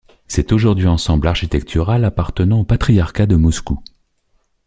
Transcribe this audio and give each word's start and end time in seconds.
C'est 0.27 0.51
aujourd'hui 0.51 0.87
ensemble 0.87 1.27
architectural 1.27 2.05
appartenant 2.05 2.61
au 2.61 2.63
patriarcat 2.63 3.27
de 3.27 3.35
Moscou. 3.35 3.83